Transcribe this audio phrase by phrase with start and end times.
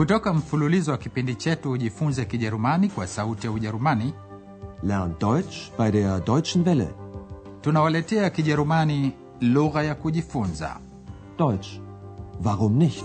[0.00, 4.14] Kutoka mfululizo wa kipindi chetu Ujifunze Kijerumani kwa Sauti ya Ujerumani,
[4.82, 6.88] Lern Deutsch bei der Deutschen Welle.
[7.60, 10.80] tunawaletea Kijerumani lugha ya kujifunza.
[11.38, 11.68] Deutsch.
[12.44, 13.04] Warum nicht?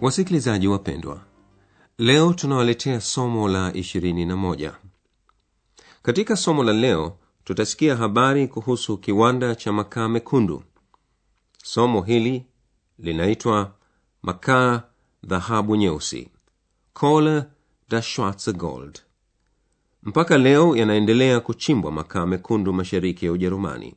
[0.00, 1.20] Wasikilizaji wapendwa,
[1.98, 4.72] leo tunawaletea somo la 21.
[6.02, 7.16] Katika somo la leo
[7.48, 10.62] tutasikia habari kuhusu kiwanda cha makaa mekundu.
[11.64, 12.46] Somo hili
[12.98, 13.72] linaitwa
[14.22, 14.82] makaa
[15.24, 16.28] dhahabu nyeusi,
[16.92, 17.42] Kohle
[17.88, 19.00] das schwarze Gold.
[20.02, 23.94] Mpaka leo yanaendelea kuchimbwa makaa mekundu mashariki ya Ujerumani.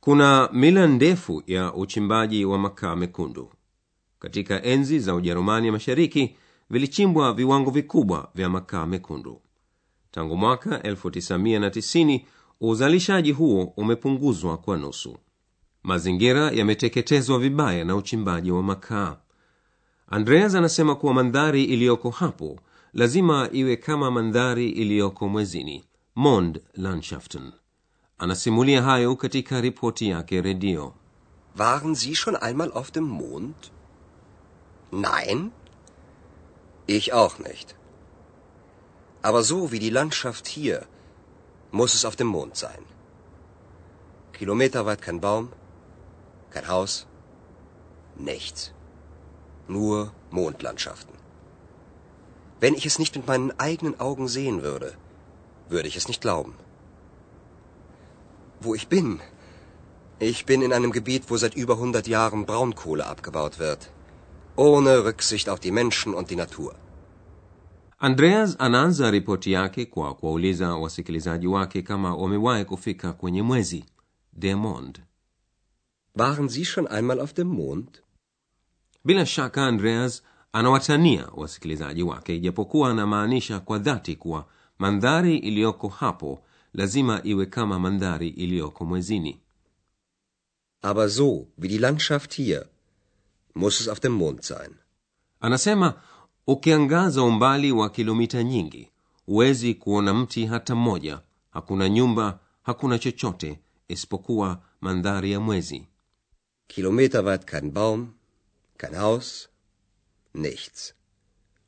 [0.00, 3.50] Kuna mila ndefu ya uchimbaji wa makaa mekundu.
[4.18, 6.36] Katika enzi za Ujerumani Mashariki
[6.70, 9.40] vilichimbwa viwango vikubwa vya makaa mekundu.
[10.10, 12.20] Tangu mwaka 1990
[12.60, 15.16] uzalishaji huo umepunguzwa kwa nusu.
[15.82, 19.16] Mazingira yameteketezwa vibaya na uchimbaji wa makaa.
[20.08, 22.60] Andreas anasema kuwa mandhari iliyoko hapo
[22.92, 27.52] lazima iwe kama mandhari iliyoko mwezini, Mond Landschaften.
[28.18, 30.94] Anasimulia hayo katika ripoti yake redio.
[31.56, 33.54] Waren Sie schon einmal auf dem Mond?
[34.92, 35.50] Nein?
[36.86, 37.74] Ich auch nicht.
[39.22, 40.86] Aber so wie die Landschaft hier,
[41.70, 42.84] muss es auf dem Mond sein.
[44.32, 45.52] Kilometerweit kein Baum,
[46.50, 47.06] kein Haus,
[48.16, 48.72] nichts.
[49.68, 51.14] Nur Mondlandschaften.
[52.58, 54.94] Wenn ich es nicht mit meinen eigenen Augen sehen würde,
[55.68, 56.54] würde ich es nicht glauben.
[58.60, 59.20] Wo ich bin?
[60.18, 63.90] Ich bin in einem Gebiet, wo seit über 100 Jahren Braunkohle abgebaut wird.
[64.56, 66.74] Ohne Rücksicht auf die Menschen und die Natur.
[68.02, 73.84] Andreas anaanza ripoti yake kwa kuwauliza wasikilizaji wake kama wamewahi kufika kwenye mwezi
[74.32, 75.00] der Mond.
[76.14, 78.02] Waren Sie schon einmal auf dem Mond?
[79.04, 80.22] Bila shaka Andreas
[80.52, 84.46] anawatania wasikilizaji wake, ijapokuwa anamaanisha kwa dhati kuwa
[84.78, 86.42] mandhari iliyoko hapo
[86.74, 89.40] lazima iwe kama mandhari iliyoko mwezini.
[90.82, 92.66] Aber so wie die Landschaft hier,
[93.54, 94.74] muss es auf dem Mond sein.
[95.40, 95.94] Anasema
[96.46, 98.90] ukiangaza umbali wa kilomita nyingi
[99.26, 101.20] huwezi kuona mti hata mmoja,
[101.50, 103.58] hakuna nyumba, hakuna chochote
[103.88, 105.86] isipokuwa mandhari ya mwezi.
[106.66, 108.08] Kilometerweit kein Baum,
[108.78, 109.48] kein Haus,
[110.34, 110.94] nichts.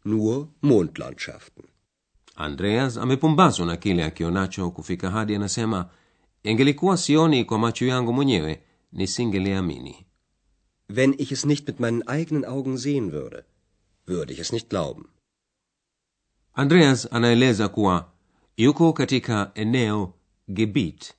[0.05, 1.65] Nur Mondlandschaften.
[2.37, 5.89] Andreas amepumbazwa na kile akionacho kufika hadi anasema,
[6.43, 8.63] ingelikuwa sioni kwa macho yangu mwenyewe
[8.93, 10.07] nisingeliamini.
[10.89, 13.45] Wenn ich es nicht mit meinen eigenen Augen sehen würde,
[14.07, 15.09] würde ich es nicht glauben.
[16.55, 18.13] Andreas anaeleza kuwa
[18.57, 20.15] yuko katika eneo
[20.49, 21.15] Gebiet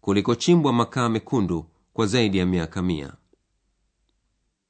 [0.00, 3.16] kulikochimbwa makaa mekundu kwa zaidi ya miaka mia.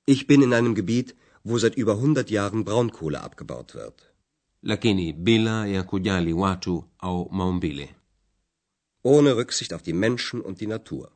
[0.06, 4.02] Ich bin in einem Gebiet, wo seit über 100 Jahren Braunkohle abgebaut wird.
[4.62, 7.94] lakini bila ya kujali watu au maumbile.
[9.04, 11.10] Ohne Rücksicht auf die Menschen und die Natur.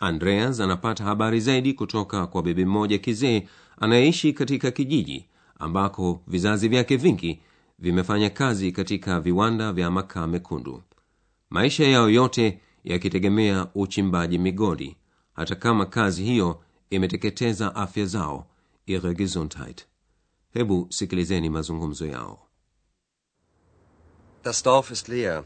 [0.00, 3.48] Andreas anapata habari zaidi kutoka kwa bibi mmoja kizee
[3.80, 5.26] anayeishi katika kijiji
[5.58, 7.40] ambako vizazi vyake vingi
[7.78, 10.82] vimefanya kazi katika viwanda vya makaa mekundu,
[11.50, 14.96] maisha yao yote yakitegemea uchimbaji migodi,
[15.32, 18.46] hata kama kazi hiyo imeteketeza afya zao,
[18.86, 19.86] ihre Gesundheit.
[20.52, 22.38] Hebu sikilizeni mazungumzo yao.
[24.44, 25.44] Das Dorf ist leer.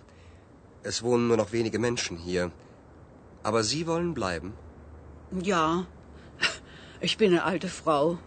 [0.84, 2.50] Es wohnen nur noch wenige Menschen hier.
[3.44, 4.52] Aber Sie wollen bleiben?
[5.52, 5.86] Ja,
[7.00, 8.18] ich bin eine alte Frau.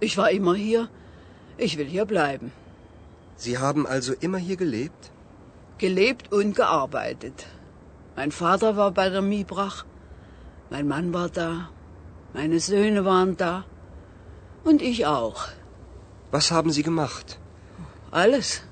[0.00, 0.88] Ich war immer hier.
[1.58, 2.52] Ich will hier bleiben.
[3.36, 5.10] Sie haben also immer hier gelebt?
[5.78, 7.46] Gelebt und gearbeitet.
[8.16, 9.84] Mein Vater war bei der Miebrach.
[10.70, 11.70] Mein Mann war da.
[12.32, 13.64] Meine Söhne waren da.
[14.64, 15.48] Und ich auch.
[16.30, 17.40] Was haben Sie gemacht?
[18.12, 18.62] Alles.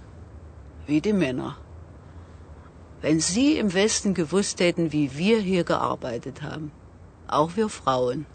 [0.86, 1.56] Wie die Männer.
[3.02, 6.70] Wenn Sie im Westen gewusst hätten, wie wir hier gearbeitet haben.
[7.28, 8.26] Auch wir Frauen.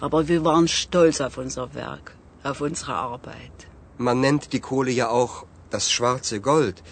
[0.00, 3.68] Aber wir waren stolz auf unser Werk, auf unsere Arbeit.
[3.98, 6.82] Man nennt die Kohle ja auch das schwarze Gold.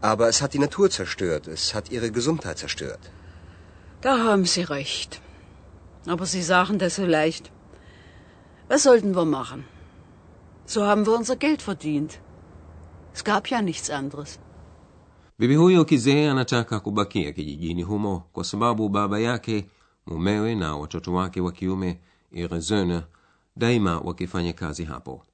[0.00, 1.46] Aber es hat die Natur zerstört.
[1.46, 3.10] Es hat ihre Gesundheit zerstört.
[4.00, 5.20] Da haben Sie recht.
[6.06, 7.52] Aber Sie sagen das so leicht.
[8.68, 9.64] Was sollten wir machen?
[10.64, 12.18] So haben wir unser Geld verdient.
[13.12, 14.38] Es gab ja nichts anderes.
[15.40, 19.66] Bibi huyo kizee anataka kubakia kijijini humo kwa sababu baba yake,
[20.06, 21.98] mumewe na watoto wake wa kiume
[22.60, 23.02] Söhne
[23.56, 25.26] daima wakifanya kazi hapo,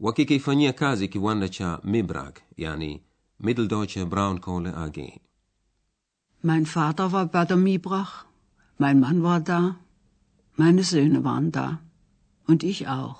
[0.00, 3.02] wakikifanyia kazi kiwanda cha Mibrag, yani
[3.40, 5.20] Mitteldeutsche Braunkohle AG.
[6.42, 8.24] Mein Vater war bei der mibrach
[8.78, 9.74] Mein Mann war da,
[10.56, 11.78] meine Söhne waren da
[12.48, 13.16] und ich auch.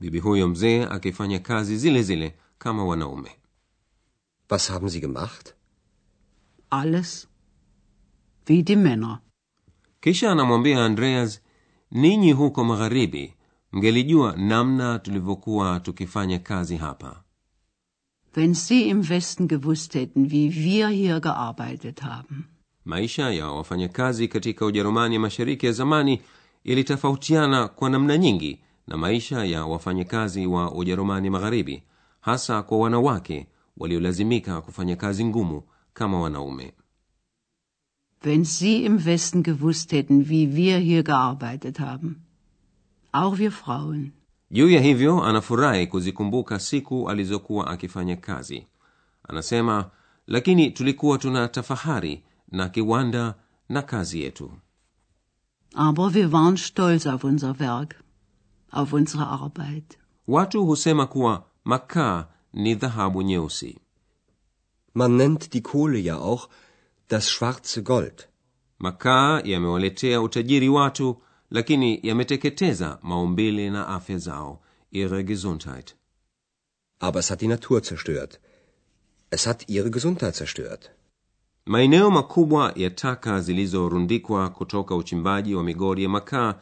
[0.00, 3.30] bibi huyo mzee akifanya kazi zile zile kama wanaume
[4.50, 5.54] Was haben Sie gemacht?
[6.82, 7.28] Alles
[8.46, 9.18] wie die Männer.
[10.00, 11.40] kisha anamwambia andreas
[11.90, 13.34] ninyi huko magharibi
[13.72, 17.22] mngelijua namna tulivyokuwa tukifanya kazi hapa
[18.36, 22.44] Wenn Sie im Westen gewusst hätten, wie wir hier gearbeitet haben.
[22.84, 26.20] maisha ya wafanyakazi katika ujerumani mashariki ya zamani
[26.64, 31.82] yalitofautiana kwa namna nyingi na maisha ya wafanyakazi wa ujerumani magharibi
[32.20, 33.46] hasa kwa wanawake
[33.76, 35.62] waliolazimika kufanya kazi ngumu
[35.94, 36.72] kama wanaume
[38.24, 42.22] Wenn Sie im Westen gewusst hätten, wie wir hier gearbeitet haben.
[43.12, 44.12] Auch wir Frauen.
[44.50, 48.66] juu ya hivyo anafurahi kuzikumbuka siku alizokuwa akifanya kazi
[49.28, 49.90] anasema
[50.26, 53.34] lakini tulikuwa tuna tafahari na kiwanda
[53.68, 54.52] na kazi yetu
[55.74, 57.94] Aber wir waren stolz auf unser Werk,
[58.70, 59.98] auf unsere Arbeit.
[60.28, 63.78] watu husema kuwa makaa ni dhahabu nyeusi
[64.94, 66.48] Man nennt die Kohle ja auch
[67.08, 68.28] das schwarze Gold.
[68.78, 74.60] makaa yamewaletea utajiri watu lakini yameteketeza maumbile na afya zao
[74.90, 75.96] ihre gesundheit
[77.00, 78.40] Aber es hat die Natur zerstört.
[79.30, 80.90] Es hat ihre Gesundheit zerstört.
[81.66, 86.54] maeneo makubwa ya taka zilizorundikwa kutoka uchimbaji wa migodi ya makaa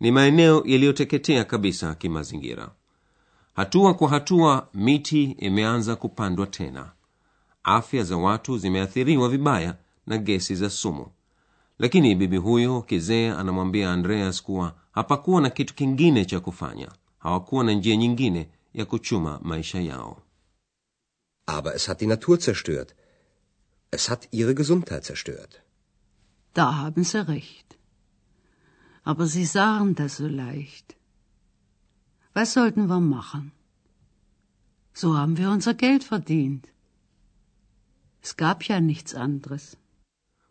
[0.00, 2.70] ni maeneo yaliyoteketea kabisa kimazingira
[3.54, 6.92] hatua kwa hatua miti imeanza kupandwa tena
[7.68, 9.76] afya za watu zimeathiriwa vibaya
[10.06, 11.06] na gesi za sumu
[11.78, 16.88] lakini bibi huyo kizee anamwambia andreas kuwa hapakuwa na kitu kingine cha kufanya
[17.18, 20.22] hawakuwa na njia nyingine ya kuchuma maisha yao
[21.56, 22.94] Aber es hat die Natur zerstört.
[23.90, 25.52] Es hat ihre Gesundheit zerstört.
[26.54, 27.68] Da haben Sie recht.
[29.02, 30.96] Aber Sie sagen das so leicht.
[32.34, 33.52] Was sollten wir machen?
[34.92, 36.64] So haben wir unser Geld verdient.
[38.28, 39.76] Es gab ja nichts anderes.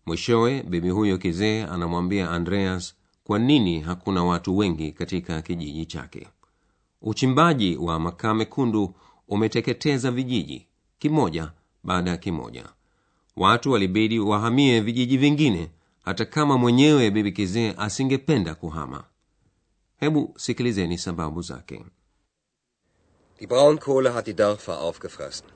[0.06, 6.28] mwishowe bibi huyo kizee anamwambia andreas kwa nini hakuna watu wengi katika kijiji chake
[7.02, 8.94] uchimbaji wa makaa mekundu
[9.28, 10.68] umeteketeza vijiji
[11.00, 11.52] kimoja
[11.84, 12.66] baada ya kimoja
[13.36, 15.70] watu walibidi wahamie vijiji vingine
[16.06, 19.04] hata kama mwenyewe bibi kizee asingependa kuhama
[19.98, 21.86] hebu sikilizeni sababu zake
[23.40, 25.48] Die Braunkohle hat die Dörfer aufgefressen.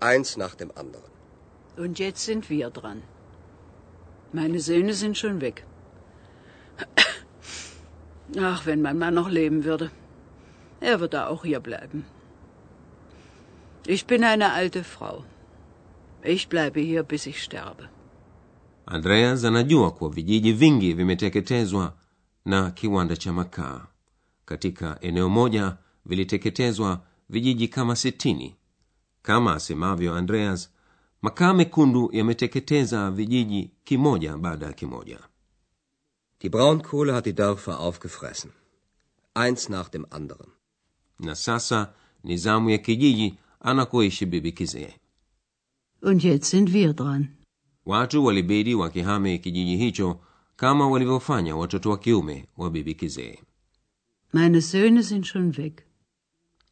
[0.00, 1.17] Eins nach dem anderen.
[1.78, 3.02] Und jetzt sind wir dran.
[4.32, 5.64] Meine Söhne sind schon weg.
[8.50, 9.90] Ach, wenn mein Mann noch leben würde.
[10.80, 12.04] Er würde auch hier bleiben.
[13.86, 15.24] Ich bin eine alte Frau.
[16.22, 17.88] Ich bleibe hier, bis ich sterbe.
[18.86, 21.92] andreas anajua kuwa vijiji vingi vimeteketezwa
[22.44, 23.86] na kiwanda cha makaa
[24.44, 25.76] katika eneo moja
[26.06, 28.56] viliteketezwa vijiji kama sitini
[29.22, 30.70] kama asemavyo andreas
[31.22, 35.18] makaa mekundu yameteketeza vijiji kimoja baada ya kimoja
[36.40, 38.50] Die Braunkohle hat die Dörfer aufgefressen.
[39.34, 40.50] Eins nach dem anderen.
[41.18, 41.92] na sasa
[42.24, 44.94] ni zamu ya kijiji anakoishi bibi kizee
[46.02, 47.28] Und jetzt sind wir dran.
[47.86, 50.20] watu walibidi wakihame kijiji hicho
[50.56, 53.38] kama walivyofanya watoto wa kiume wa bibi kizee
[54.32, 55.82] Meine Söhne sind schon weg.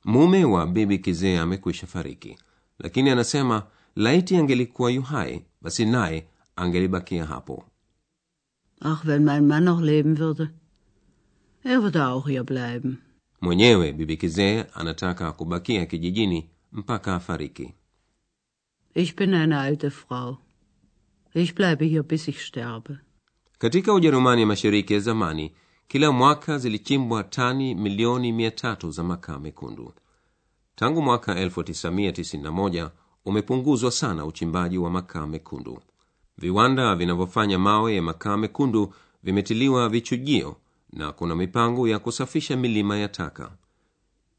[0.05, 2.39] mume wa bibi kizee amekwisha fariki
[2.79, 6.27] lakini anasema laiti angelikuwa yuhai basi naye
[6.57, 7.65] angelibakia hapo
[8.81, 10.51] Ach, wenn mein Mann noch leben würde.
[11.65, 12.97] Er würde auch hier bleiben.
[13.41, 17.75] mwenyewe bibi kizee anataka kubakia kijijini mpaka afariki
[18.95, 20.37] Ich bin eine alte Frau.
[21.35, 22.99] Ich bleibe hier, bis ich sterbe.
[23.59, 25.53] katika ujerumani ya mashariki ya zamani
[25.89, 29.93] kila mwaka zilichimbwa tani milioni mia tatu za makaa mekundu
[30.75, 32.91] tangu mwaka 1991
[33.27, 35.81] umepunguzwa sana uchimbaji wa makaa mekundu.
[36.39, 40.57] Viwanda vinavyofanya mawe ya makaa mekundu vimetiliwa vichujio
[40.93, 43.53] na kuna mipango ya kusafisha milima ya taka.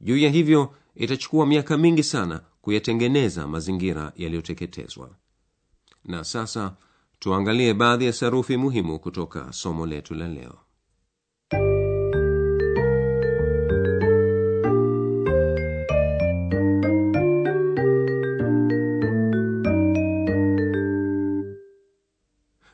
[0.02, 5.10] Juu ya hivyo itachukua miaka mingi sana kuyatengeneza mazingira yaliyoteketezwa.
[6.06, 6.76] Na sasa
[7.20, 10.56] tuangalie baadhi ya sarufi muhimu kutoka somo letu la leo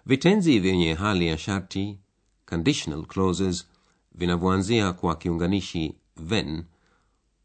[0.05, 1.97] vitenzi vyenye hali ya sharti
[2.45, 3.67] conditional clauses
[4.15, 5.95] vinavyoanzia kwa kiunganishi
[6.31, 6.63] when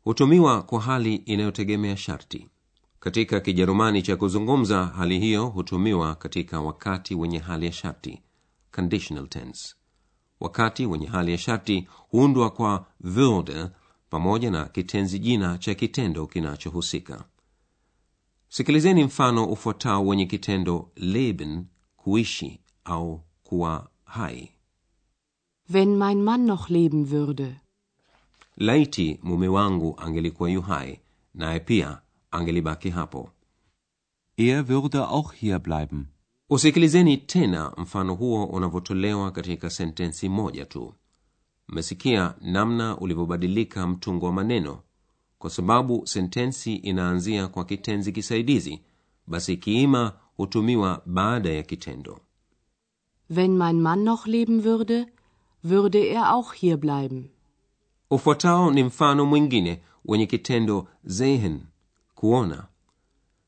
[0.05, 2.49] hutumiwa kwa hali inayotegemea sharti.
[3.01, 8.23] Katika kijerumani cha kuzungumza hali hiyo hutumiwa katika wakati wenye hali ya sharti
[8.73, 9.75] conditional tense.
[10.41, 13.67] Wakati wenye hali ya sharti huundwa kwa würde
[14.11, 17.25] pamoja na kitenzi jina cha kitendo kinachohusika.
[18.49, 21.65] Sikilizeni mfano ufuatao wenye kitendo leben
[22.03, 24.49] kuishi au kuwa hai
[25.71, 27.55] Wenn mein Mann noch leben würde.
[28.57, 31.01] laiti mume wangu angelikuwa yu hai
[31.35, 32.01] naye pia
[32.31, 33.31] angelibaki hapo
[34.37, 36.05] Er würde auch hier bleiben.
[36.51, 40.95] usikilizeni tena mfano huo unavyotolewa katika sentensi moja tu
[41.69, 44.83] mmesikia namna ulivyobadilika mtungo wa maneno
[45.39, 48.81] kwa sababu sentensi inaanzia kwa kitenzi kisaidizi
[49.27, 52.21] basi kiima hutumiwa baada ya kitendo
[53.31, 55.07] Wenn mein Mann noch leben würde,
[55.63, 57.31] würde er auch hier bleiben.
[58.11, 61.61] ufuatao ni mfano mwingine wenye kitendo sehen
[62.15, 62.67] kuona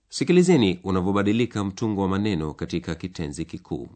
[0.09, 3.88] sikilizeni unavyobadilika mtungo wa maneno katika kitenzi kikuu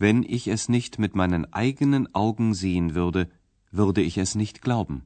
[0.00, 3.26] Wenn ich es nicht mit meinen eigenen Augen sehen würde,
[3.72, 5.00] würde ich es nicht glauben.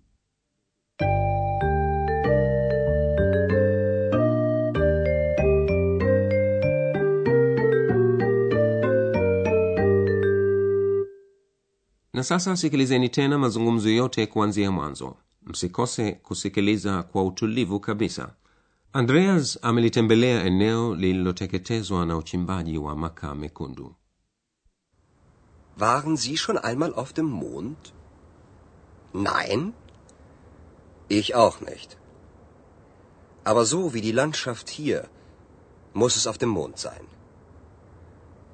[12.19, 18.35] Na sasa sikilizeni tena mazungumzo yote kuanzia mwanzo msikose kusikiliza kwa utulivu kabisa
[18.93, 23.95] andreas amelitembelea eneo lililoteketezwa na uchimbaji wa makaa mekundu
[25.79, 27.93] Waren Sie schon einmal auf dem Mond?
[29.15, 29.73] Nein?
[31.09, 31.97] Ich auch nicht.
[33.45, 35.09] Aber so wie die Landschaft hier,
[35.95, 37.05] muss es auf dem Mond sein.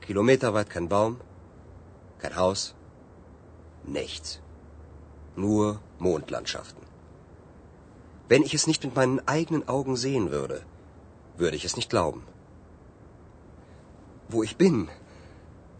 [0.01, 1.17] Kilometerweit kein Baum,
[2.19, 2.75] kein Haus,
[3.87, 4.41] nichts.
[5.37, 6.83] Nur Mondlandschaften.
[8.29, 10.63] Wenn ich es nicht mit meinen eigenen Augen sehen würde,
[11.37, 12.23] würde ich es nicht glauben.
[14.29, 14.89] Wo ich bin,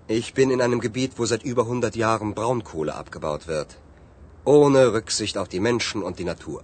[0.09, 3.79] ich bin in einem Gebiet, wo seit über 100 Jahren Braunkohle abgebaut wird.
[4.45, 6.63] Ohne Rücksicht auf die Menschen und die Natur.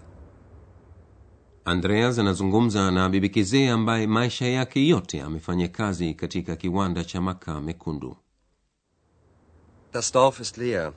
[1.64, 7.60] andreas anazungumza na bibi kizee ambaye maisha yake yote amefanya kazi katika kiwanda cha makaa
[7.60, 8.16] mekundu
[9.92, 10.92] Das Dorf ist leer.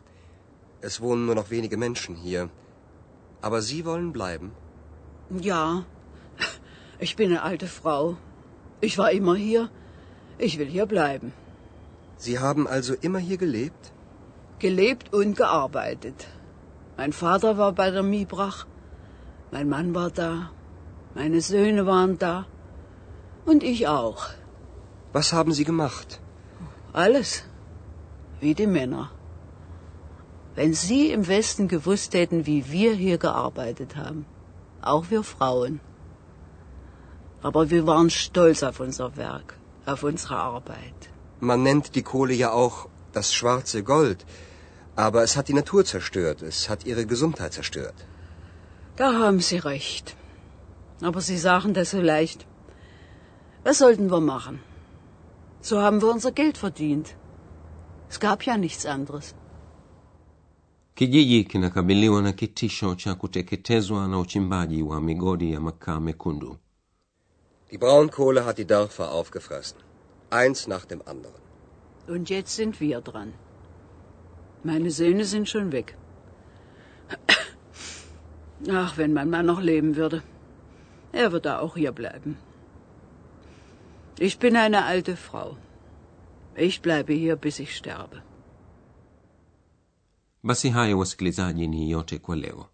[0.88, 2.50] Es wohnen nur noch wenige Menschen hier.
[3.42, 4.52] Aber Sie wollen bleiben?
[5.50, 5.86] Ja,
[7.06, 8.18] ich bin eine alte Frau.
[8.88, 9.70] Ich war immer hier.
[10.38, 11.32] Ich will hier bleiben.
[12.26, 13.94] Sie haben also immer hier gelebt?
[14.60, 16.28] Gelebt und gearbeitet.
[16.98, 18.60] Mein Vater war bei der Miebrach.
[19.52, 20.52] Mein Mann war da.
[21.16, 22.46] Meine Söhne waren da.
[23.46, 24.22] Und ich auch.
[25.14, 26.20] Was haben Sie gemacht?
[26.92, 27.44] Alles.
[28.42, 29.12] Wie die Männer.
[30.56, 34.26] Wenn Sie im Westen gewusst hätten, wie wir hier gearbeitet haben.
[34.82, 35.80] Auch wir Frauen.
[37.42, 41.10] Aber wir waren stolz auf unser Werk, auf unsere Arbeit.
[41.40, 44.26] Man nennt die Kohle ja auch das schwarze Gold.
[44.96, 46.42] Aber es hat die Natur zerstört.
[46.44, 48.06] Es hat Ihre Gesundheit zerstört.
[48.96, 50.16] Da haben Sie recht.
[51.02, 52.46] Aber Sie sagen das so leicht.
[53.64, 54.60] Was sollten wir machen?
[55.62, 57.16] So haben wir unser Geld verdient.
[58.10, 59.34] Es gab ja nichts anderes.
[60.96, 66.58] Kijiji kinakabiliwa na kitisho cha kuteketezwa na uchimbaji wa migodi ya makaa mekundu
[67.72, 69.78] Die Braunkohle hat die Dörfer aufgefressen.
[70.30, 71.42] Eins nach dem anderen.
[72.08, 73.34] Und jetzt sind wir dran.
[74.64, 75.98] Meine Söhne sind schon weg.
[78.70, 80.22] Ach, wenn mein Mann noch leben würde.
[81.12, 82.38] Er würde auch hier bleiben.
[84.20, 85.58] Ich bin eine alte Frau.
[86.56, 88.22] Ich bleibe hier, bis ich sterbe.
[90.44, 92.66] Basi hayo wasikilizaji ni yote kwa leo.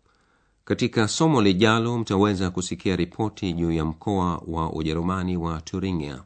[0.65, 6.23] Katika somo lijalo mtaweza kusikia ripoti juu ya mkoa wa ujerumani wa turingia.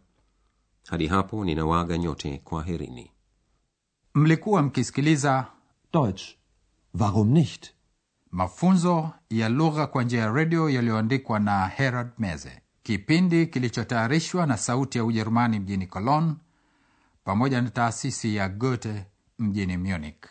[0.88, 3.12] Hadi hapo ninawaga nyote kwa herini
[4.14, 5.46] mlikuwa mkisikiliza
[5.94, 6.24] Deutsch.
[7.00, 7.72] Warum nicht?
[8.32, 12.62] mafunzo ya lugha kwa njia ya redio yaliyoandikwa na herald meze.
[12.84, 16.34] Kipindi kilichotayarishwa na sauti ya ujerumani mjini cologne
[17.24, 19.06] pamoja na taasisi ya goethe
[19.40, 20.26] mjini munich